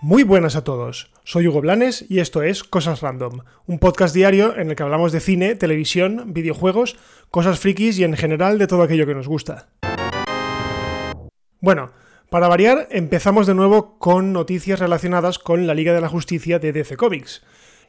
[0.00, 4.56] Muy buenas a todos, soy Hugo Blanes y esto es Cosas Random, un podcast diario
[4.56, 6.96] en el que hablamos de cine, televisión, videojuegos,
[7.30, 9.68] cosas frikis y en general de todo aquello que nos gusta.
[11.60, 11.90] Bueno,
[12.30, 16.72] para variar, empezamos de nuevo con noticias relacionadas con la Liga de la Justicia de
[16.72, 17.42] DC Comics.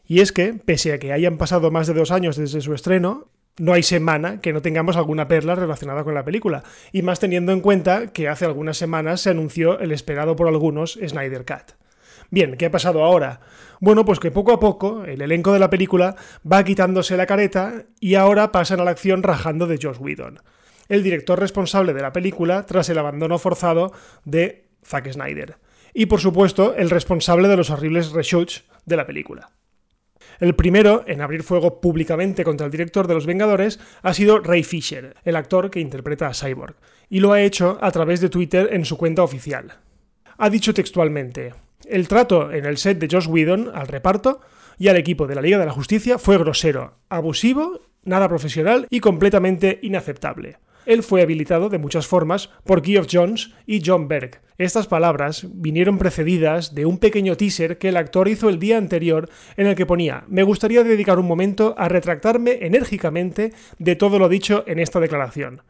[0.08, 3.28] Y es que, pese a que hayan pasado más de dos años desde su estreno,
[3.60, 7.52] no hay semana que no tengamos alguna perla relacionada con la película, y más teniendo
[7.52, 11.76] en cuenta que hace algunas semanas se anunció el esperado por algunos Snyder Cut.
[12.32, 13.42] Bien, ¿qué ha pasado ahora?
[13.80, 16.16] Bueno, pues que poco a poco el elenco de la película
[16.50, 20.40] va quitándose la careta y ahora pasan a la acción rajando de Josh Whedon,
[20.88, 23.92] el director responsable de la película tras el abandono forzado
[24.26, 25.58] de Zack Snyder.
[25.94, 29.50] Y por supuesto, el responsable de los horribles reshoots de la película.
[30.40, 34.64] El primero en abrir fuego públicamente contra el director de Los Vengadores ha sido Ray
[34.64, 36.76] Fisher, el actor que interpreta a Cyborg,
[37.10, 39.80] y lo ha hecho a través de Twitter en su cuenta oficial.
[40.38, 41.54] Ha dicho textualmente,
[41.88, 44.40] el trato en el set de Josh Whedon al reparto
[44.78, 49.02] y al equipo de la Liga de la Justicia fue grosero, abusivo, nada profesional y
[49.02, 50.58] completamente inaceptable.
[50.86, 54.42] Él fue habilitado de muchas formas por Geoff Jones y John Berg.
[54.58, 59.30] Estas palabras vinieron precedidas de un pequeño teaser que el actor hizo el día anterior
[59.56, 64.28] en el que ponía Me gustaría dedicar un momento a retractarme enérgicamente de todo lo
[64.28, 65.62] dicho en esta declaración.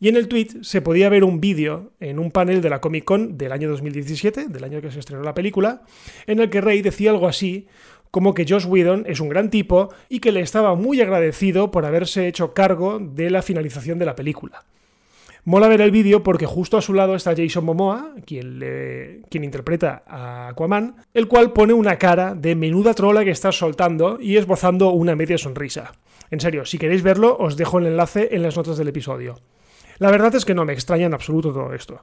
[0.00, 3.04] Y en el tweet se podía ver un vídeo en un panel de la Comic
[3.04, 5.82] Con del año 2017, del año que se estrenó la película,
[6.26, 7.66] en el que Rey decía algo así
[8.10, 11.84] como que Josh Whedon es un gran tipo y que le estaba muy agradecido por
[11.84, 14.64] haberse hecho cargo de la finalización de la película.
[15.44, 20.02] Mola ver el vídeo porque justo a su lado está Jason Momoa, quien, quien interpreta
[20.06, 24.90] a Aquaman, el cual pone una cara de menuda trola que está soltando y esbozando
[24.90, 25.92] una media sonrisa.
[26.30, 29.36] En serio, si queréis verlo, os dejo el enlace en las notas del episodio.
[29.98, 32.02] La verdad es que no me extraña en absoluto todo esto.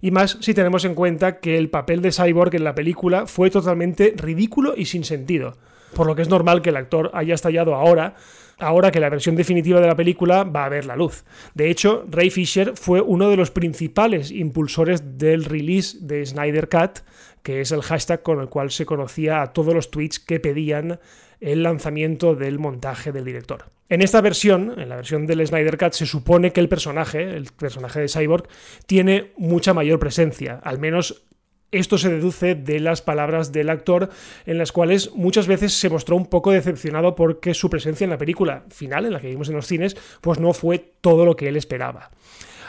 [0.00, 3.50] Y más si tenemos en cuenta que el papel de Cyborg en la película fue
[3.50, 5.56] totalmente ridículo y sin sentido.
[5.94, 8.14] Por lo que es normal que el actor haya estallado ahora,
[8.58, 11.24] ahora que la versión definitiva de la película va a ver la luz.
[11.54, 17.00] De hecho, Ray Fisher fue uno de los principales impulsores del release de Snyder Cut,
[17.42, 20.98] que es el hashtag con el cual se conocía a todos los tweets que pedían
[21.40, 23.75] el lanzamiento del montaje del director.
[23.88, 27.46] En esta versión, en la versión del Snyder Cut, se supone que el personaje, el
[27.46, 28.48] personaje de Cyborg,
[28.86, 31.26] tiene mucha mayor presencia, al menos
[31.72, 34.10] esto se deduce de las palabras del actor,
[34.44, 38.18] en las cuales muchas veces se mostró un poco decepcionado porque su presencia en la
[38.18, 41.48] película final, en la que vimos en los cines, pues no fue todo lo que
[41.48, 42.10] él esperaba.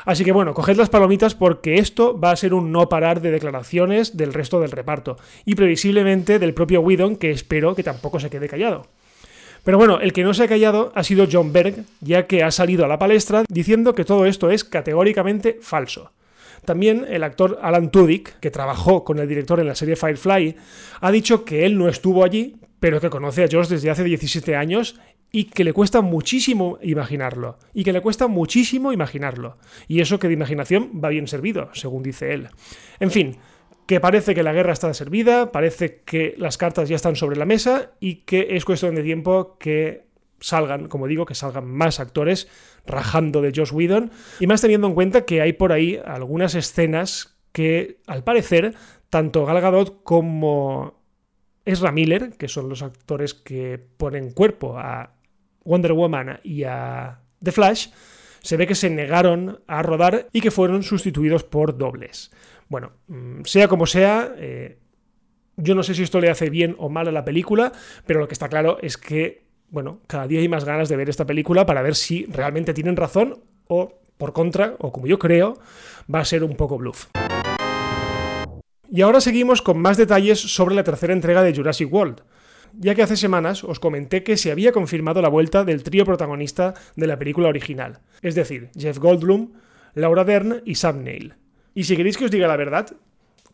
[0.06, 3.32] Así que bueno, coged las palomitas porque esto va a ser un no parar de
[3.32, 8.30] declaraciones del resto del reparto y previsiblemente del propio Whedon, que espero que tampoco se
[8.30, 8.88] quede callado.
[9.68, 12.52] Pero bueno, el que no se ha callado ha sido John Berg, ya que ha
[12.52, 16.14] salido a la palestra diciendo que todo esto es categóricamente falso.
[16.64, 20.56] También el actor Alan Tudyk, que trabajó con el director en la serie Firefly,
[21.02, 24.56] ha dicho que él no estuvo allí, pero que conoce a Josh desde hace 17
[24.56, 25.02] años
[25.34, 27.60] y que le cuesta muchísimo imaginarlo.
[27.74, 29.58] Y que le cuesta muchísimo imaginarlo.
[29.90, 32.48] Y eso que de imaginación va bien servido, según dice él.
[33.02, 33.36] En fin,
[33.88, 37.46] que parece que la guerra está servida, parece que las cartas ya están sobre la
[37.46, 40.08] mesa y que es cuestión de tiempo que
[40.42, 42.50] salgan, como digo, que salgan más actores
[42.86, 44.12] rajando de Josh Whedon.
[44.42, 48.76] Y más teniendo en cuenta que hay por ahí algunas escenas que, al parecer,
[49.10, 51.02] tanto Gal Gadot como
[51.66, 55.14] Ezra Miller, que son los actores que ponen cuerpo a
[55.64, 57.88] Wonder Woman y a The Flash,
[58.42, 62.32] se ve que se negaron a rodar y que fueron sustituidos por dobles.
[62.70, 64.78] Bueno, mm, sea como sea, eh,
[65.56, 67.72] yo no sé si esto le hace bien o mal a la película,
[68.06, 71.10] pero lo que está claro es que, bueno, cada día hay más ganas de ver
[71.10, 75.58] esta película para ver si realmente tienen razón o, por contra, o como yo creo,
[76.14, 77.08] va a ser un poco bluff.
[78.90, 82.22] Y ahora seguimos con más detalles sobre la tercera entrega de Jurassic World
[82.78, 86.74] ya que hace semanas os comenté que se había confirmado la vuelta del trío protagonista
[86.96, 89.54] de la película original, es decir, Jeff Goldblum,
[89.94, 91.36] Laura Dern y Sam Neill.
[91.74, 92.96] Y si queréis que os diga la verdad,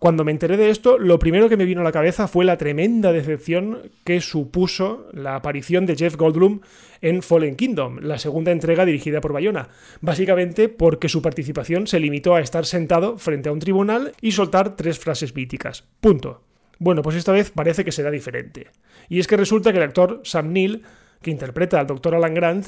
[0.04, 2.58] cuando me enteré de esto, lo primero que me vino a la cabeza fue la
[2.58, 6.60] tremenda decepción que supuso la aparición de Jeff Goldblum
[7.00, 9.70] en Fallen Kingdom, la segunda entrega dirigida por Bayona,
[10.02, 14.76] básicamente porque su participación se limitó a estar sentado frente a un tribunal y soltar
[14.76, 15.86] tres frases míticas.
[16.02, 16.42] Punto.
[16.80, 18.68] Bueno, pues esta vez parece que será diferente.
[19.10, 20.84] Y es que resulta que el actor Sam Neill,
[21.22, 22.16] que interpreta al Dr.
[22.16, 22.68] Alan Grant,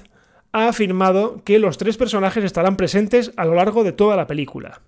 [0.51, 4.81] ha afirmado que los tres personajes estarán presentes a lo largo de toda la película.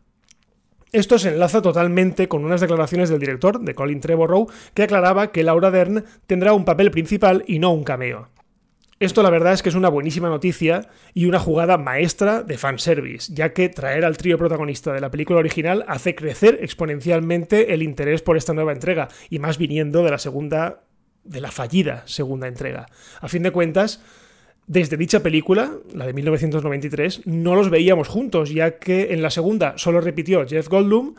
[0.94, 5.44] Esto se enlaza totalmente con unas declaraciones del director, de Colin Trevorrow, que aclaraba que
[5.44, 8.30] Laura Dern tendrá un papel principal y no un cameo.
[9.00, 13.32] Esto la verdad es que es una buenísima noticia y una jugada maestra de fanservice,
[13.32, 18.24] ya que traer al trío protagonista de la película original hace crecer exponencialmente el interés
[18.24, 20.82] por esta nueva entrega, y más viniendo de la segunda,
[21.24, 22.88] de la fallida segunda entrega.
[23.22, 24.02] A fin de cuentas,
[24.66, 29.78] desde dicha película, la de 1993, no los veíamos juntos, ya que en la segunda
[29.78, 31.14] solo repitió Jeff Goldblum,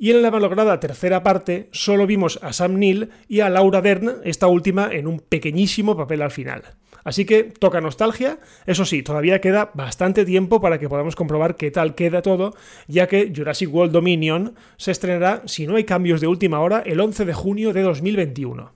[0.00, 4.16] y en la malograda tercera parte solo vimos a Sam Neill y a Laura Dern,
[4.24, 6.62] esta última en un pequeñísimo papel al final.
[7.04, 11.70] Así que toca nostalgia, eso sí, todavía queda bastante tiempo para que podamos comprobar qué
[11.70, 12.54] tal queda todo,
[12.88, 17.00] ya que Jurassic World Dominion se estrenará, si no hay cambios de última hora, el
[17.00, 18.72] 11 de junio de 2021.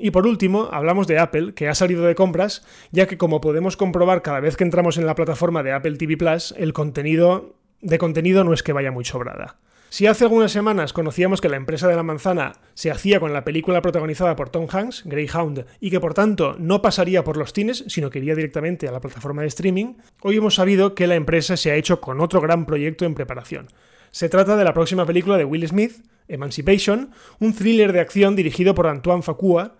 [0.00, 3.76] Y por último, hablamos de Apple, que ha salido de compras, ya que como podemos
[3.76, 7.98] comprobar cada vez que entramos en la plataforma de Apple TV Plus, el contenido de
[7.98, 9.56] contenido no es que vaya muy sobrada.
[9.90, 13.44] Si hace algunas semanas conocíamos que la empresa de la manzana se hacía con la
[13.44, 17.84] película protagonizada por Tom Hanks, Greyhound, y que por tanto no pasaría por los cines,
[17.88, 21.56] sino que iría directamente a la plataforma de streaming, hoy hemos sabido que la empresa
[21.56, 23.68] se ha hecho con otro gran proyecto en preparación.
[24.10, 28.74] Se trata de la próxima película de Will Smith, Emancipation, un thriller de acción dirigido
[28.74, 29.76] por Antoine Facua,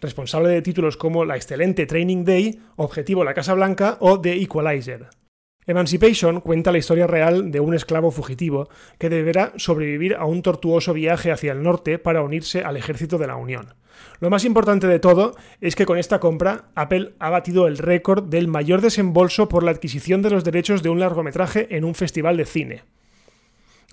[0.00, 5.21] responsable de títulos como La excelente Training Day, Objetivo la Casa Blanca o The Equalizer.
[5.64, 8.68] Emancipation cuenta la historia real de un esclavo fugitivo
[8.98, 13.28] que deberá sobrevivir a un tortuoso viaje hacia el norte para unirse al ejército de
[13.28, 13.74] la Unión.
[14.18, 18.24] Lo más importante de todo es que con esta compra Apple ha batido el récord
[18.24, 22.36] del mayor desembolso por la adquisición de los derechos de un largometraje en un festival
[22.36, 22.82] de cine.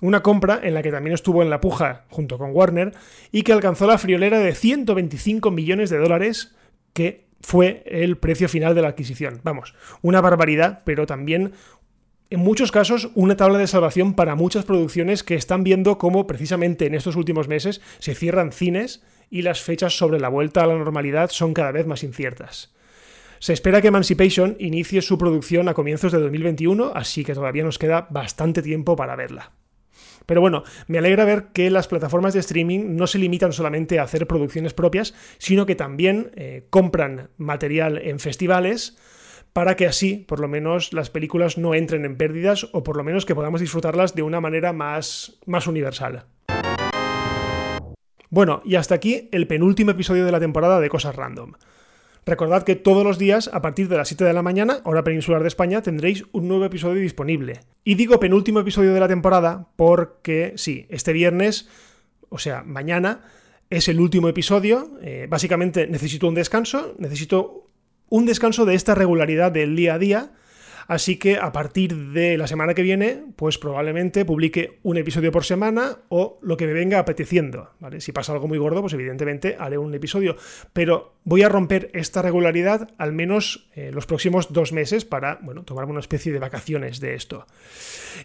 [0.02, 2.94] Una compra en la que también estuvo en la puja junto con Warner
[3.30, 6.56] y que alcanzó la friolera de 125 millones de dólares
[6.94, 9.40] que fue el precio final de la adquisición.
[9.42, 11.52] Vamos, una barbaridad, pero también
[12.30, 16.86] en muchos casos una tabla de salvación para muchas producciones que están viendo cómo precisamente
[16.86, 20.76] en estos últimos meses se cierran cines y las fechas sobre la vuelta a la
[20.76, 22.72] normalidad son cada vez más inciertas.
[23.40, 27.78] Se espera que Emancipation inicie su producción a comienzos de 2021, así que todavía nos
[27.78, 29.52] queda bastante tiempo para verla.
[30.26, 34.04] Pero bueno, me alegra ver que las plataformas de streaming no se limitan solamente a
[34.04, 38.96] hacer producciones propias, sino que también eh, compran material en festivales
[39.52, 43.02] para que así, por lo menos, las películas no entren en pérdidas o por lo
[43.02, 46.26] menos que podamos disfrutarlas de una manera más, más universal.
[48.28, 51.54] Bueno, y hasta aquí el penúltimo episodio de la temporada de Cosas Random.
[52.26, 55.42] Recordad que todos los días, a partir de las 7 de la mañana, hora peninsular
[55.42, 57.60] de España, tendréis un nuevo episodio disponible.
[57.82, 61.68] Y digo penúltimo episodio de la temporada porque, sí, este viernes,
[62.28, 63.22] o sea, mañana,
[63.70, 64.98] es el último episodio.
[65.02, 67.70] Eh, básicamente necesito un descanso, necesito
[68.08, 70.32] un descanso de esta regularidad del día a día
[70.90, 75.44] Así que a partir de la semana que viene, pues probablemente publique un episodio por
[75.44, 77.70] semana o lo que me venga apeteciendo.
[77.98, 80.34] Si pasa algo muy gordo, pues evidentemente haré un episodio.
[80.72, 85.62] Pero voy a romper esta regularidad al menos eh, los próximos dos meses para, bueno,
[85.62, 87.46] tomarme una especie de vacaciones de esto.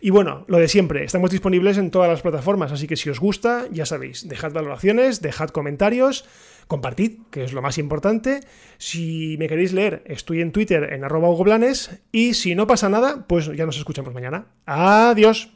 [0.01, 3.19] Y bueno, lo de siempre, estamos disponibles en todas las plataformas, así que si os
[3.19, 6.25] gusta, ya sabéis, dejad valoraciones, dejad comentarios
[6.67, 8.41] compartid, que es lo más importante.
[8.77, 11.29] Si me queréis leer, estoy en Twitter en arroba
[12.11, 14.47] y si no pasa nada, pues ya nos escuchamos mañana.
[14.65, 15.51] Adiós.